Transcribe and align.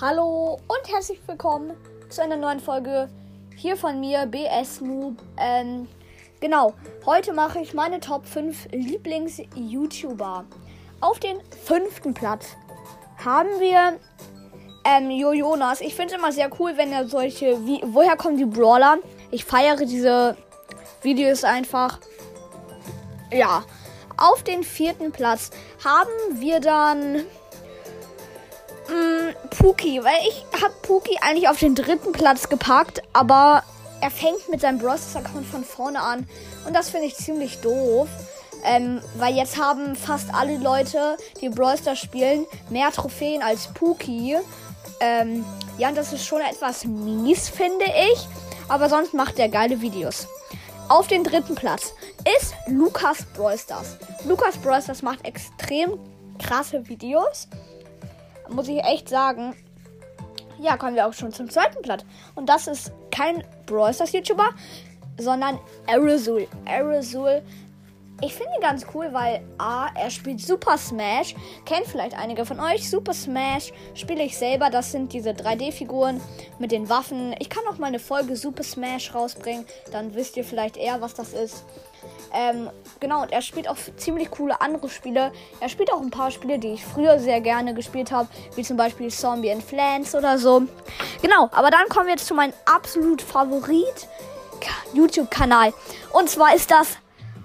Hallo 0.00 0.60
und 0.68 0.92
herzlich 0.92 1.18
willkommen 1.26 1.72
zu 2.08 2.22
einer 2.22 2.36
neuen 2.36 2.60
Folge 2.60 3.08
hier 3.56 3.76
von 3.76 3.98
mir, 3.98 4.26
BS 4.26 4.80
Noob. 4.80 5.16
Ähm, 5.36 5.88
genau, 6.38 6.74
heute 7.04 7.32
mache 7.32 7.58
ich 7.58 7.74
meine 7.74 7.98
Top 7.98 8.24
5 8.24 8.68
Lieblings-YouTuber. 8.70 10.44
Auf 11.00 11.18
den 11.18 11.38
fünften 11.64 12.14
Platz 12.14 12.46
haben 13.24 13.48
wir 13.58 13.98
ähm, 14.84 15.10
Jo 15.10 15.32
Jonas. 15.32 15.80
Ich 15.80 15.96
finde 15.96 16.14
es 16.14 16.20
immer 16.20 16.30
sehr 16.30 16.48
cool, 16.60 16.74
wenn 16.76 16.92
er 16.92 17.08
solche, 17.08 17.66
wie, 17.66 17.82
woher 17.84 18.16
kommen 18.16 18.36
die 18.36 18.44
Brawler? 18.44 18.98
Ich 19.32 19.44
feiere 19.44 19.84
diese 19.84 20.36
Videos 21.02 21.42
einfach. 21.42 21.98
Ja, 23.32 23.64
auf 24.16 24.44
den 24.44 24.62
vierten 24.62 25.10
Platz 25.10 25.50
haben 25.84 26.40
wir 26.40 26.60
dann 26.60 27.24
mh, 28.88 28.94
mm, 28.94 29.34
Puki, 29.50 30.02
weil 30.02 30.16
ich 30.28 30.44
habe 30.62 30.74
Puki 30.82 31.18
eigentlich 31.20 31.48
auf 31.48 31.58
den 31.58 31.74
dritten 31.74 32.12
Platz 32.12 32.48
gepackt, 32.48 33.02
aber 33.12 33.62
er 34.00 34.10
fängt 34.10 34.48
mit 34.48 34.60
seinem 34.60 34.78
Bros. 34.78 35.16
Account 35.16 35.46
von 35.46 35.64
vorne 35.64 36.00
an 36.00 36.28
und 36.66 36.74
das 36.74 36.90
finde 36.90 37.06
ich 37.06 37.16
ziemlich 37.16 37.60
doof. 37.60 38.08
Ähm, 38.64 39.00
weil 39.16 39.36
jetzt 39.36 39.56
haben 39.56 39.94
fast 39.94 40.34
alle 40.34 40.56
Leute, 40.56 41.16
die 41.40 41.48
Brawl 41.48 41.78
Stars 41.78 42.00
spielen, 42.00 42.44
mehr 42.70 42.90
Trophäen 42.90 43.40
als 43.40 43.68
Puki. 43.68 44.36
Ähm, 45.00 45.44
ja, 45.78 45.90
und 45.90 45.96
das 45.96 46.12
ist 46.12 46.26
schon 46.26 46.40
etwas 46.40 46.84
mies, 46.84 47.48
finde 47.48 47.84
ich. 47.84 48.26
Aber 48.68 48.88
sonst 48.88 49.14
macht 49.14 49.38
er 49.38 49.48
geile 49.48 49.80
Videos. 49.80 50.26
Auf 50.88 51.06
den 51.06 51.22
dritten 51.22 51.54
Platz 51.54 51.92
ist 52.38 52.54
Lukas 52.66 53.24
Brawl 53.36 53.58
Stars. 53.58 53.96
Lukas 54.24 54.56
Brawl 54.56 54.82
Stars 54.82 55.02
macht 55.02 55.24
extrem 55.24 55.98
krasse 56.38 56.88
Videos 56.88 57.46
muss 58.50 58.68
ich 58.68 58.82
echt 58.84 59.08
sagen, 59.08 59.54
ja, 60.60 60.76
kommen 60.76 60.96
wir 60.96 61.06
auch 61.06 61.12
schon 61.12 61.32
zum 61.32 61.48
zweiten 61.48 61.82
Platz. 61.82 62.04
Und 62.34 62.48
das 62.48 62.66
ist 62.66 62.92
kein 63.10 63.44
Brawl 63.66 63.94
Stars 63.94 64.12
YouTuber, 64.12 64.50
sondern 65.18 65.58
Aerosol. 65.86 66.46
Aerosol. 66.66 67.42
Ich 68.20 68.34
finde 68.34 68.52
ihn 68.56 68.60
ganz 68.60 68.84
cool, 68.94 69.12
weil 69.12 69.42
A, 69.58 69.90
er 69.94 70.10
spielt 70.10 70.40
Super 70.40 70.76
Smash. 70.76 71.36
Kennt 71.64 71.86
vielleicht 71.86 72.18
einige 72.18 72.44
von 72.44 72.58
euch. 72.58 72.90
Super 72.90 73.14
Smash 73.14 73.72
spiele 73.94 74.24
ich 74.24 74.36
selber. 74.36 74.70
Das 74.70 74.90
sind 74.90 75.12
diese 75.12 75.30
3D-Figuren 75.30 76.20
mit 76.58 76.72
den 76.72 76.88
Waffen. 76.88 77.32
Ich 77.38 77.48
kann 77.48 77.62
auch 77.70 77.78
mal 77.78 77.86
eine 77.86 78.00
Folge 78.00 78.34
Super 78.34 78.64
Smash 78.64 79.14
rausbringen. 79.14 79.64
Dann 79.92 80.16
wisst 80.16 80.36
ihr 80.36 80.42
vielleicht 80.42 80.76
eher, 80.76 81.00
was 81.00 81.14
das 81.14 81.32
ist. 81.32 81.64
Ähm, 82.34 82.68
genau, 82.98 83.22
und 83.22 83.30
er 83.30 83.40
spielt 83.40 83.68
auch 83.68 83.76
ziemlich 83.96 84.32
coole 84.32 84.60
andere 84.60 84.88
Spiele. 84.88 85.30
Er 85.60 85.68
spielt 85.68 85.92
auch 85.92 86.00
ein 86.00 86.10
paar 86.10 86.32
Spiele, 86.32 86.58
die 86.58 86.72
ich 86.72 86.84
früher 86.84 87.20
sehr 87.20 87.40
gerne 87.40 87.72
gespielt 87.72 88.10
habe, 88.10 88.28
wie 88.56 88.64
zum 88.64 88.76
Beispiel 88.76 89.10
Zombie 89.10 89.52
and 89.52 89.62
Flans 89.62 90.16
oder 90.16 90.38
so. 90.38 90.62
Genau, 91.22 91.48
aber 91.52 91.70
dann 91.70 91.88
kommen 91.88 92.06
wir 92.06 92.14
jetzt 92.14 92.26
zu 92.26 92.34
meinem 92.34 92.52
absolut 92.64 93.22
Favorit 93.22 94.08
YouTube-Kanal. 94.92 95.72
Und 96.12 96.28
zwar 96.28 96.54
ist 96.54 96.70
das 96.70 96.98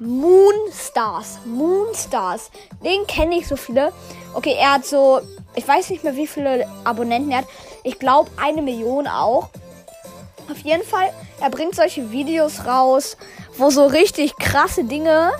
Moonstars. 0.00 1.38
Moonstars. 1.44 2.50
Den 2.82 3.06
kenne 3.06 3.36
ich 3.36 3.46
so 3.46 3.56
viele. 3.56 3.92
Okay, 4.34 4.56
er 4.58 4.74
hat 4.74 4.86
so, 4.86 5.20
ich 5.54 5.66
weiß 5.66 5.90
nicht 5.90 6.02
mehr, 6.02 6.16
wie 6.16 6.26
viele 6.26 6.66
Abonnenten 6.84 7.30
er 7.30 7.38
hat. 7.38 7.46
Ich 7.84 7.98
glaube, 7.98 8.30
eine 8.36 8.62
Million 8.62 9.06
auch. 9.06 9.50
Auf 10.50 10.58
jeden 10.58 10.82
Fall, 10.82 11.12
er 11.40 11.50
bringt 11.50 11.76
solche 11.76 12.10
Videos 12.10 12.64
raus, 12.66 13.16
wo 13.56 13.70
so 13.70 13.86
richtig 13.86 14.36
krasse 14.36 14.84
Dinge, 14.84 15.32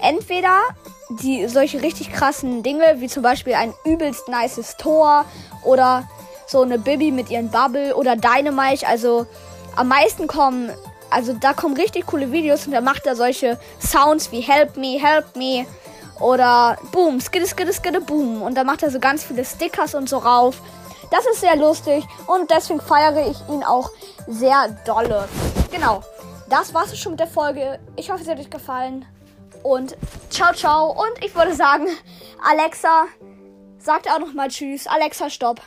entweder 0.00 0.60
die 1.10 1.46
solche 1.48 1.82
richtig 1.82 2.12
krassen 2.12 2.62
Dinge, 2.62 3.00
wie 3.00 3.08
zum 3.08 3.22
Beispiel 3.22 3.54
ein 3.54 3.74
übelst 3.84 4.28
nices 4.28 4.76
Tor 4.76 5.26
oder 5.64 6.08
so 6.46 6.62
eine 6.62 6.78
Bibi 6.78 7.10
mit 7.10 7.30
ihren 7.30 7.50
Bubble 7.50 7.94
oder 7.94 8.16
Dynamite, 8.16 8.86
also 8.86 9.26
am 9.76 9.88
meisten 9.88 10.28
kommen, 10.28 10.70
also 11.14 11.32
da 11.32 11.52
kommen 11.52 11.76
richtig 11.76 12.06
coole 12.06 12.32
Videos 12.32 12.66
und 12.66 12.72
da 12.72 12.80
macht 12.80 13.06
er 13.06 13.14
solche 13.14 13.58
Sounds 13.80 14.32
wie 14.32 14.40
Help 14.40 14.76
me, 14.76 14.98
Help 15.00 15.36
me 15.36 15.66
oder 16.20 16.76
Boom, 16.92 17.20
skitte, 17.20 17.46
skitte, 17.46 17.72
skitte, 17.72 18.00
boom 18.00 18.42
und 18.42 18.56
da 18.56 18.64
macht 18.64 18.82
er 18.82 18.90
so 18.90 18.98
ganz 18.98 19.24
viele 19.24 19.44
Stickers 19.44 19.94
und 19.94 20.08
so 20.08 20.18
rauf. 20.18 20.60
Das 21.10 21.24
ist 21.26 21.40
sehr 21.40 21.56
lustig 21.56 22.04
und 22.26 22.50
deswegen 22.50 22.80
feiere 22.80 23.28
ich 23.30 23.36
ihn 23.48 23.62
auch 23.62 23.90
sehr 24.26 24.76
dolle. 24.84 25.28
Genau. 25.70 26.02
Das 26.48 26.74
war's 26.74 26.96
schon 26.98 27.12
mit 27.12 27.20
der 27.20 27.26
Folge. 27.26 27.78
Ich 27.96 28.10
hoffe, 28.10 28.22
es 28.22 28.28
hat 28.28 28.38
euch 28.38 28.50
gefallen. 28.50 29.06
Und 29.62 29.96
ciao, 30.30 30.52
ciao. 30.52 30.90
Und 30.90 31.24
ich 31.24 31.34
würde 31.34 31.54
sagen, 31.54 31.86
Alexa, 32.42 33.06
sagt 33.78 34.10
auch 34.10 34.18
nochmal 34.18 34.48
Tschüss. 34.48 34.86
Alexa, 34.86 35.30
stopp. 35.30 35.60